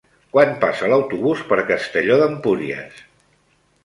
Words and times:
Quan 0.35 0.53
passa 0.61 0.87
l'autobús 0.93 1.43
per 1.51 1.59
Castelló 1.67 2.17
d'Empúries? 2.21 3.05